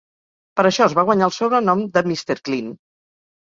[0.59, 2.39] Per això es va guanyar el sobrenom de Mr.
[2.51, 2.73] Clean.